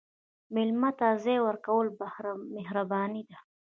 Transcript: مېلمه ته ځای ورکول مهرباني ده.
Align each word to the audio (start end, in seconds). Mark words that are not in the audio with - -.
مېلمه 0.53 0.91
ته 0.99 1.07
ځای 1.23 1.37
ورکول 1.41 1.87
مهرباني 2.55 3.23
ده. 3.29 3.37